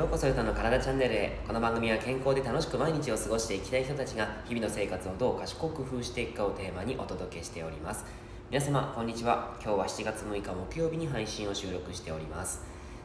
[0.00, 1.38] ようこそゆたの体チャンネルへ。
[1.46, 8.06] この番組は健康で楽しく毎日を過ごしていきたい人たちが日々の生活をどう賢く工夫していくかをテーマにお届けしております。
[8.50, 9.58] 皆様こんにちは。
[9.62, 12.62] 今日は7月6日木曜日に配信を収録しております。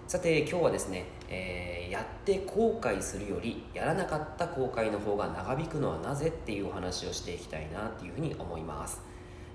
[0.08, 9.02] さて今日はですね、えー、やって後悔するよりやらなかった後悔の方が長引くのはなぜっていうお話をしていきたいなっていうふうに思います。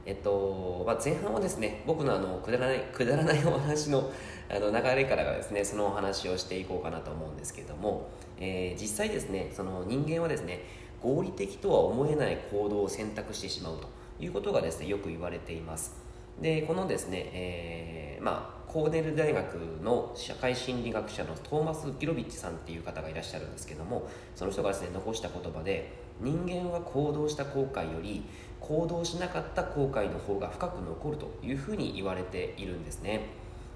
[0.06, 4.10] えっとまあ、前半はですね僕のあのくだらないくだらないお話の
[4.48, 8.08] あの流れからがですねそのお話をしていこうかなと思うんですけども、
[8.40, 10.64] えー、実際ですねその人間はですね
[11.02, 15.94] 合理的とは思えない行動を選択してしまうということがですねよく言われています。
[16.40, 28.22] でこのですね、えー、まあコーネル大学の社会心理学者のトーマス・ギロビッチさんっていう方がいらっしゃるんですけどもその人がですね残した言葉で人間は行動した後悔より
[28.60, 33.26] 行動しなかった後悔の方が深く残るというふうに言われているんですね。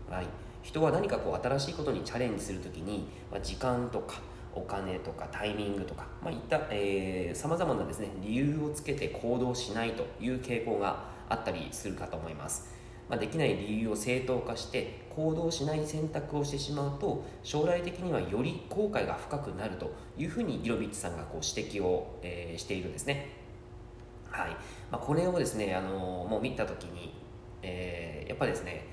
[0.08, 0.26] はい、
[0.62, 4.20] 人は何かこう新しいことにチャレンジするときに、まあ、時間とか
[4.54, 6.60] お金とかタイミングとか、まあ、いった
[7.34, 12.72] さまざ、まなですね理由をつけて行動しないという傾向があったりするかと思います。
[13.08, 23.43] まあ、できない理由を正当化して行動しない選択をしてしまうと将来的にはより後悔が深くなるというふうにギロビッチさんがこう指摘を、えー、しているんですね。
[24.42, 24.50] はい。
[24.90, 27.14] まあ、これをですね、あの、もう見た時に、
[27.64, 28.86] えー、やっぱりですね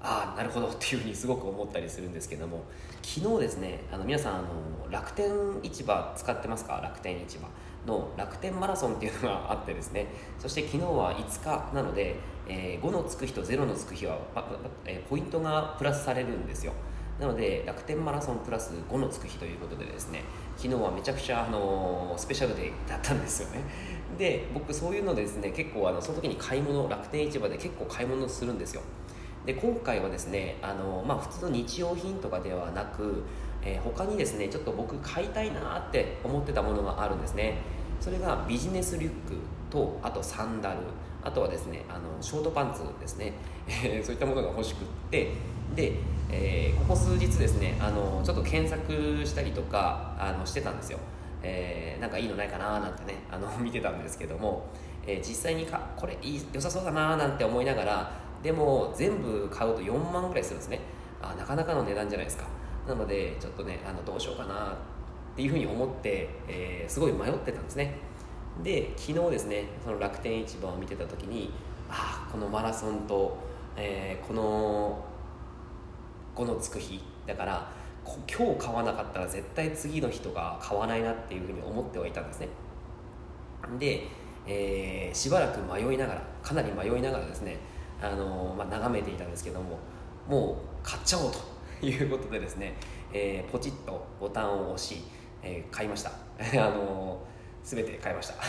[0.00, 2.64] ああなるほどっていうふうにすごく思ったりするんですけども
[3.02, 5.30] 昨日ですねあの皆さんあの楽天
[5.62, 6.80] 市場使ってますか？
[6.82, 7.48] 楽天市場。
[7.86, 10.08] の楽天マラソンっていうのがあってですね
[10.40, 12.16] そして昨日は5日なので、
[12.48, 14.18] えー、5のつく日と0のつく日は、
[14.84, 16.72] えー、ポイントがプラスされるんですよ。
[17.20, 20.22] なので楽天マラソンプラス5のつく日ということでですね
[20.56, 23.60] 昨日はめちゃくちゃあのスペシャルデーだったんですよね。
[24.18, 28.82] で僕そういうのですね結構あのその時に買い物楽天市場で結構買い物するんですよ。
[29.46, 33.22] で今回はですねあの、まあ、普通の日用品とかではなく、
[33.62, 37.58] えー、他にですねちょっと僕買いたいなって思ってたものがあるんですね。
[38.00, 39.36] それがビジネスリュック
[39.70, 40.80] とあとサンダル。
[41.26, 43.32] あとはですねあのショートパンツですね、
[43.66, 45.32] え そういったものが欲しくって。
[45.74, 45.94] で、
[46.30, 50.98] えー、ここ数日ですねあのちょっと検索したりとかあのしてたんですよ、
[51.42, 54.66] えー、なんかいいのないかななんてねあの 見てたんですけども、
[55.04, 58.12] え、実際にかこれいい良さそうだななんて思いながら
[58.42, 60.78] でも全部買うと4万ぐらいするんですね。
[61.20, 62.44] あなかなかの値段じゃないですか。
[62.86, 67.98] なのでちょっとねあのどうしようかなっていうふうに思って、え、すごい迷ってたんですね。
[68.62, 71.52] で昨日ですねその楽天市場を見てた時に
[71.88, 73.36] ああこのマラソンと、
[73.76, 75.04] えー、この
[76.34, 77.70] このつく日だから
[78.04, 82.48] 今日買わなかったら絶対次の日とか買わないなっていうふうに思ってはいたんですね。
[83.78, 84.06] で、
[84.46, 87.58] えー、しばらく迷いながらかなり迷いながらですね
[88.00, 89.78] あの、まあ、眺めていたんですけども
[90.28, 91.32] もう買っちゃおう
[91.80, 92.74] ということでですね、
[93.12, 95.02] えー、ポチッとボタンを押し、
[95.42, 96.10] え、買いました。
[96.40, 97.18] あの
[97.66, 98.34] 全て買いました。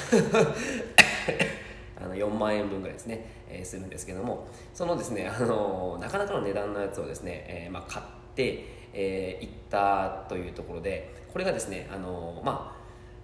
[1.99, 4.47] あの4万円分ぐらいですね、えー、するんですけども。
[4.75, 8.05] そのですねあのなかなかの値段のやつをですね、えーまあ、買っ
[8.35, 8.63] て、
[8.93, 12.77] え、行ったというところでこれがですねあのまあ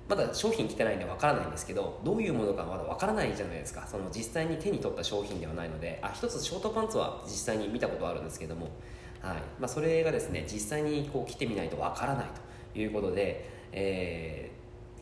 [0.10, 3.86] まだ商品来てないんでわからないんですけどどういうものかまだわからないじゃないですか。
[3.88, 8.72] その実際に手に取った商品ではないのであ一つショートパンツは実際に見たことあるんですけども、
[9.22, 9.38] はい。
[9.60, 12.26] まあ、それがですね実際にこう着てみないとわからない
[12.74, 14.52] ということで、え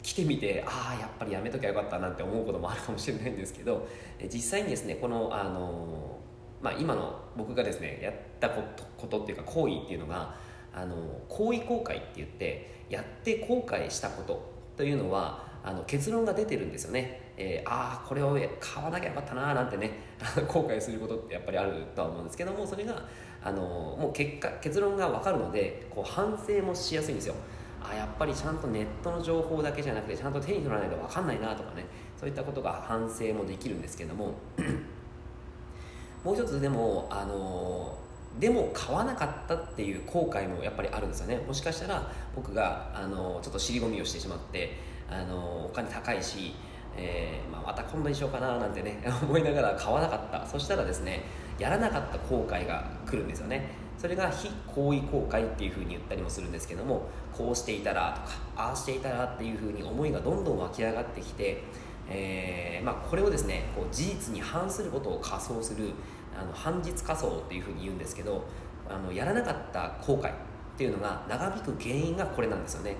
[0.02, 3.88] ー、着てみてああやっぱりやめときゃよかったなんて思うこともあるかもしれないんですけど
[4.32, 6.20] 実際にですねこのあの
[6.62, 10.36] まあ、今の僕がですねやったことことっていうか行為っていうのが
[10.74, 10.96] あの
[11.28, 19.92] 行為後悔って言ってやって後悔したことというのはあの結論が出てるんですよね、えー、ああこれを買わなきゃよかったななんてね
[20.48, 23.04] 後悔することってやっぱりあるとは思うんですけどもそれが
[23.44, 23.62] あの
[24.00, 27.36] もう結果結論が分かるのでこう反省もしやすいんですよ。
[27.84, 31.86] あやっぱりちゃんとネットの情報だけじゃなくてちゃんと手に取らないと分かんないなとかね
[32.18, 34.36] そういったことが反省もできるんですけども
[36.23, 37.97] もう一つでもあの
[38.40, 41.38] でも買わなかったっていう後悔もやっぱりあるんですよね。
[41.46, 44.78] もしかしたら僕があのちょっと尻込みをしてしまって
[45.09, 46.53] あのお金高いし、
[46.96, 50.46] えーまあ、また今度にしようかななんてね 思いながら買わなかった。
[50.46, 51.23] そしたらですね
[51.59, 53.70] やらなかった後悔が来るんですよね。
[54.02, 61.62] それが非行為後悔っていうふうに言ったりもするんですけどもこうしていたらとかああしていたらっていうふうに思いがどんどん湧き上がってきて、
[62.09, 65.92] えーまあ、これをですねこう事実に反することを仮想する
[66.36, 68.44] あの反日仮想っていうふうに言うんですけど
[68.90, 70.34] あのやらなかった後悔っ
[70.76, 72.96] ていうのが長引く原因がこれなんですよね。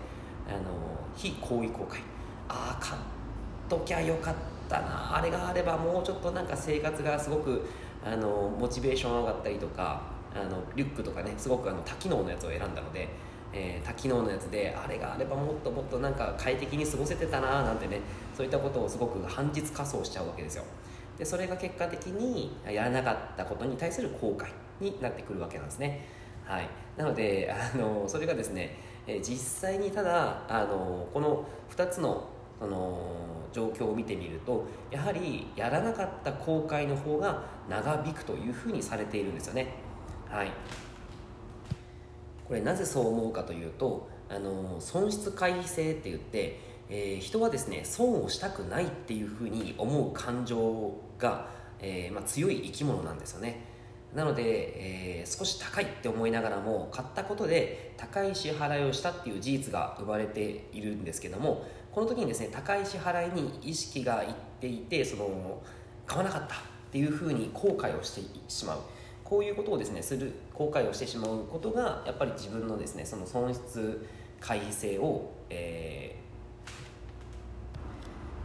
[0.48, 0.60] あの
[1.16, 1.98] 非行為後悔
[2.48, 3.02] ああ買っ
[3.68, 4.36] ときゃよかっ
[4.70, 5.18] たな。
[5.18, 7.68] あれがあればもうちょっとなんか生活がすごく
[8.06, 13.10] あのモチベーション上がったりとかあのリュックとかねすごくあの多機能のやつを選んだので、
[13.54, 18.00] えー、多機能のやつであれがあればもっともっとなんか快適に過ごせてたななんてね
[18.36, 20.64] そういったことをすごく反日仮想しちゃうわけですよ。
[21.18, 24.48] でそれが結果的にやらなかったことに対する後悔
[24.80, 26.06] になってくるわけなんですね。
[26.46, 26.70] はい。
[26.98, 31.46] なのであのそれがですね、えー、実際にただあのこの
[31.76, 32.28] 2つの
[32.62, 33.00] その
[33.52, 39.74] 状況を見てみるとやはりやらなかった後悔の方が長引くというふうにされているんですよね。
[40.32, 40.52] はい。
[42.48, 51.48] これなぜそう思うかというとあの損失回避性って言って、えー、人はですね損をしたくないっていうふうに思う感情が、
[51.80, 53.66] えー、まあ、強い生き物なんですよね。
[54.14, 65.62] なので、えー、少し高いって思いながらも買ったことで高い支払いをしたっていう事実が生まれているんですけどもこの時にですね高い支払いに意識がいっていてその
[66.06, 66.58] 買わなかったっ
[66.92, 68.80] ていうふうに後悔をしてしまう。
[69.32, 74.06] こういうことをですねする後悔をしてしまうことがやっぱり自分のですねその損失
[74.42, 76.18] 回避性を、え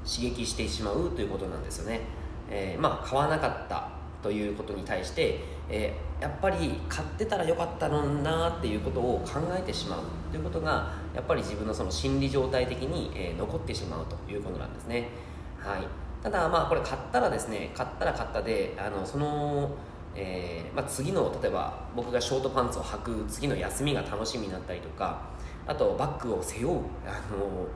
[0.04, 2.02] ー、刺激してしまうということなんですよね、
[2.48, 3.88] えー、まあ買わなかった
[4.22, 15.08] ということに対して、えー、やっぱり買ってたらよかったのになっていうことを考えてしまうということがやっぱり自分のその心理状態的に、え、残ってしまうということなんですね。
[15.58, 15.80] はい。
[16.22, 19.72] ただまあこれ買ったらですね買ったら買ったであのその
[20.18, 25.20] えー、まあ、次の例えば僕がショートパンツを履く次の休みが楽しみになったりとか
[25.66, 27.68] あとバッグを背負うあの、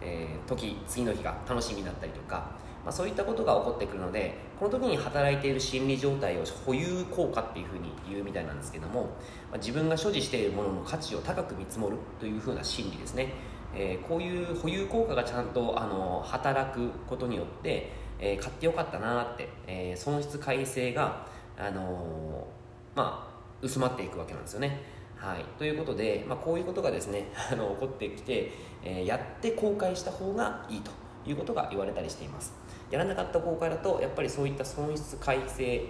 [0.00, 9.02] えー、時次の日が楽しみになったりとか、まあ、そういったことが起こってくるのでこの時に働いている心理状態を保有効果っていうふうに言うみたいなんですけども、
[9.50, 13.34] まあ、自分が所持しているものの価値を高く見積もるというふうな心理ですね、
[13.74, 21.26] えー、こういう保有効果がちゃんとあの働くことによって、え買ってよかったなって、え損失改正が
[21.58, 22.46] あの
[22.94, 24.80] まあ、薄まっていくわけなんですよね。
[25.16, 30.90] はい、ということで、まあ、こういうことがですね あの起こってきて、えー、やって後悔した方がいいと
[31.26, 32.54] いうことが言われたりしています。
[32.90, 35.84] やらなかった後悔だとやっぱりそういった損失改正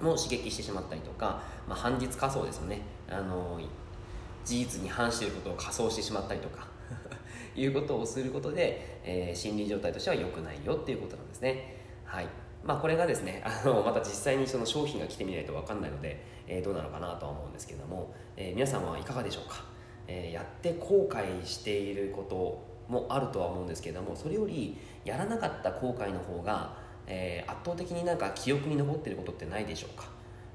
[0.00, 2.82] も刺激してしまったりとか、まあ、反日仮想ですよね。
[3.08, 3.58] あの
[4.44, 6.66] 事実に反していることを仮想してしまったりとか
[7.56, 11.76] いうことをすることで、えー、心理状態としては良くないよっていうことなんですね。
[12.04, 12.28] はい。
[12.64, 19.64] まあ、これがですねあのまた実際にその商品が来てみないと分かんないので、えー、どうなのかなとは思うんですけども、えー、皆さんはいかがでしょうか、
[20.06, 26.76] えー、やって後悔していることもあるとは思うんですけどもそれよりやらなかった後悔の方が、
[27.06, 30.08] え圧倒的になんか記憶に残ってることってないでしょうか、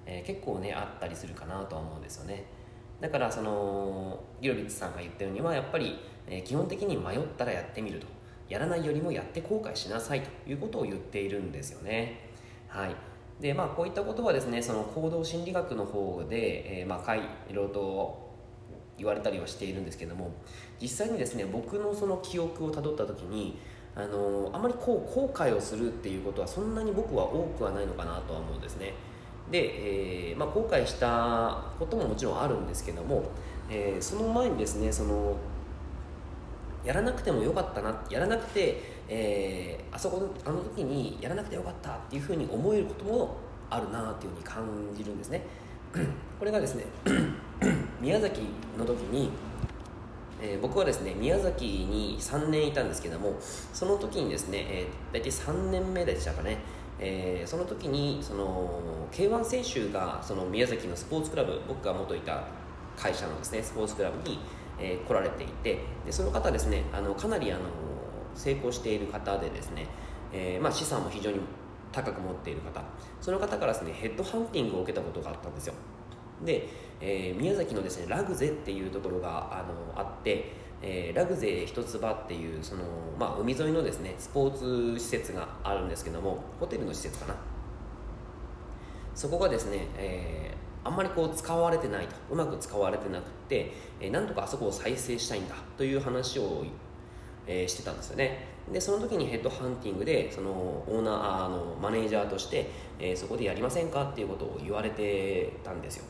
[0.05, 2.45] え結構ねあったりするかなとは思うんですよね。
[3.01, 5.97] だからそのギロリッツさんが言ったようにはやっぱり、
[6.27, 8.05] え基本的に迷ったらやってみると。
[8.49, 12.29] やらないよりもやって後悔しなさいということを言っているんですよね。
[12.67, 12.95] はい
[13.39, 17.19] でまあ、こういったことはですねその行動心理学の方で、えー、まあ、い
[17.51, 18.25] ろいろと
[18.97, 20.31] 言われたりはしているんですけども
[20.81, 23.59] 実際にですね僕のその記憶をたどった時に
[23.93, 28.93] あのあまりこう後悔をするっていうことはそんなに僕は多くはないのかなとは思うんですね
[29.51, 33.23] で、えー、まあ、後悔したことももちろんあるんですけども、
[33.69, 35.35] えー、その前にですねその
[36.85, 43.37] やらなくてもよかったなやらなくて、えー、あそこのあの時にやらなくてよかったっていうふうに思えることも
[43.69, 44.63] あるなっていうふうに感
[44.95, 45.41] じるんですね。
[46.39, 46.85] これがですね
[47.99, 48.41] 宮崎
[48.77, 49.31] の時に、
[50.41, 56.57] えー、僕はですね宮崎に3年いたんですけどもその時にですね、えー、大体3年目でしたかね。
[56.97, 62.45] えー、その時にその K1 選手がその宮崎のスポーツクラブ僕が元いた
[62.95, 64.39] 会社のですねスポーツクラブに、
[64.79, 67.61] えー、来られていてでその方ですねあのかなりあの
[68.35, 69.87] 成功している方でですね、
[70.33, 71.39] えー、まあ、資産も非常に
[71.91, 72.83] 高く持っている方。
[73.21, 75.73] その方からですねヘッドハンティングを受けたことがあったんですよ。
[76.43, 76.67] で、
[76.99, 80.51] えー、宮崎のですねラグゼっていうところがあのあって、
[80.81, 82.83] えー、ラグゼ一つ葉っていうその、
[83.17, 87.35] まあ、海沿いのですねスポーツ施設があるんですけどもホテルの施設かな。
[89.13, 90.53] そこがですね、え
[90.85, 92.15] あんまりこう使われてないと。
[92.31, 96.63] うまく使われてなくて、えー、なんとかあそこを再生したいんだという話を、
[97.47, 98.55] えー、してたんですよね。
[98.71, 106.05] でその時にヘッドハンティングでそのオーナーあのマネージャーとして、えー、そこでやりませんかっていうことを言われてたんですよ。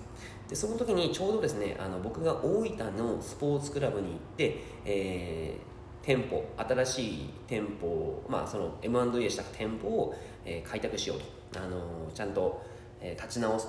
[0.49, 10.15] でその時にちょうどですねあの僕が大分のスポーツクラブに行って、えー、店舗新しい店舗、まあ、その M&A した店舗を、
[10.45, 11.19] えー、開拓しよう
[11.55, 12.63] と、あのちゃんと、
[13.01, 13.67] えー、立ち直す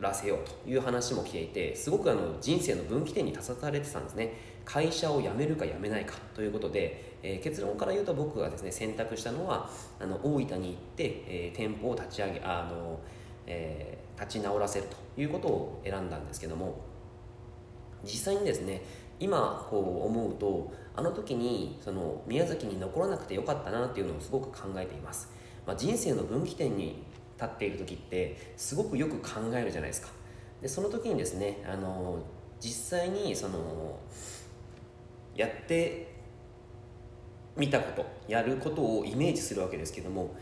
[0.00, 4.56] らせようという話も来ていてすごくあの人生の分岐点に立たされてたんですね。
[4.66, 12.98] 会社を辞めるか辞めないかということで、えー、結論から言うと僕がですね選択したのはあの大分に行って、えー、店舗を立ち上げあの、
[13.46, 16.80] えー、立ち直らせるということを選んだんですけども
[18.02, 18.82] 実際にですね
[19.20, 25.30] 今こう思うとあの時にその宮崎に残らなくてよかったなっていうのをすごく考えています、
[25.66, 27.04] まあ、人生の分岐点に
[27.36, 30.08] 立っている時ってすごくよく考えるじゃないですか。
[30.60, 32.18] でその時にですねあの
[32.60, 33.98] 実際にその
[35.34, 36.14] やって
[37.56, 40.34] みたことやることをイメージするわけですけども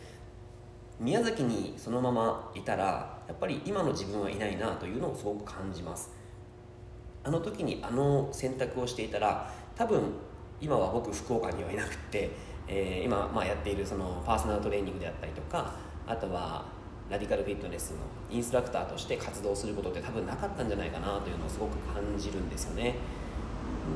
[1.01, 6.11] 宮崎にそのままいたらやっぱり今の自分はいないなというのをすごく感じます。
[7.25, 10.03] あの時にあの選択をしていたら多分
[10.61, 12.31] 今は僕福岡にはいなくって、
[12.69, 15.75] えー、今、まあ、やっているそのパーソナルトレーニングであったりとか
[16.07, 16.67] あとは
[17.11, 17.99] ラディカルフィットネスの
[18.31, 22.95] インストラクターとして活動することって多分なかったんじゃないかなというのをすごく感じるんですよね。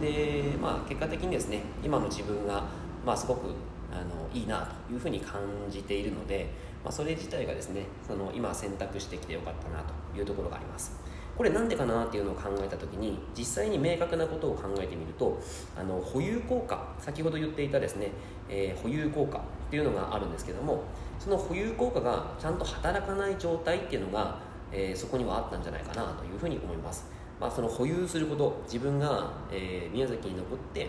[0.03, 2.65] でまあ結果的にですね今の自分が
[3.05, 3.55] まあすごく
[3.91, 6.51] あのいいなというふうに感じているので、
[6.85, 10.93] まあ、それ自体がですねその今選択してきてよかったなというところがあります。
[11.37, 15.41] これなんでかなっていうのを考えた時に実際に明確なことを考えてみると
[15.77, 18.11] あの保有効果先ほど言っていたですね、
[18.49, 20.83] えー、保有効果っていうのがあるんですけども
[21.19, 24.39] その保有効果がちゃんと働かない状態っていうのが、
[24.73, 27.07] えー、そこにはあったんじゃないかなというふうに思います、
[27.41, 30.89] まあ、その保有すること自分が、えー、宮崎に残って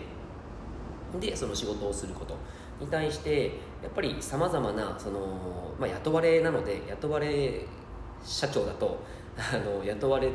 [1.18, 2.36] でその仕事をすること
[2.80, 3.46] に対して
[3.82, 7.66] やっぱりさまざまなその、まあ、雇われなので雇われ
[8.24, 8.98] 社長だと
[9.36, 10.30] あの雇われ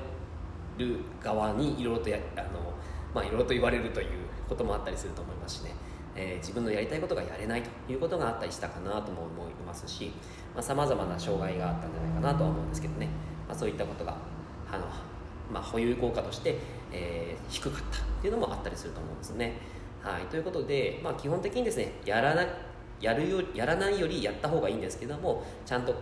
[0.77, 2.47] る側にいろいろとやあの、
[3.13, 4.07] まあ、いろいろと言われるという
[4.49, 5.71] こともあったりすると思いますしね、
[6.15, 10.13] えー、自分のやりたいことがやれないということがあったりしたかなとも思いますし
[10.61, 13.07] さまざ、まな障害があったんじゃないかなとは思うんですけどね、
[13.47, 14.15] まあ、そういったことが
[14.71, 14.85] あの、
[15.51, 16.57] まあ、保有効果として、
[16.91, 19.53] えー、低かったっていうのもあったりすると思うんですね。
[20.01, 22.45] はい、ということで、まあ、基本的にですねやらな
[23.01, 25.93] やるよやらないよりやった方がいいんですけどもちゃんと